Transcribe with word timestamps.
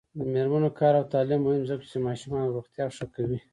د 0.17 0.19
میرمنو 0.33 0.69
کار 0.79 0.93
او 0.99 1.05
تعلیم 1.13 1.39
مهم 1.43 1.59
دی 1.61 1.67
ځکه 1.71 1.85
چې 1.91 1.97
ماشومانو 2.07 2.53
روغتیا 2.55 2.85
ښه 2.95 3.05
کو. 3.13 3.23